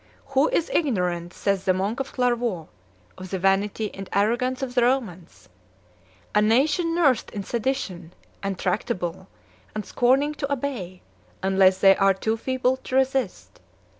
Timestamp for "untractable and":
8.41-9.85